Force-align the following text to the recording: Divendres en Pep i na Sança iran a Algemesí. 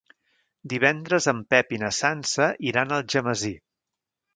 Divendres 0.73 1.29
en 1.33 1.43
Pep 1.55 1.77
i 1.77 1.81
na 1.85 1.93
Sança 2.01 2.51
iran 2.75 2.97
a 2.99 3.03
Algemesí. 3.03 3.59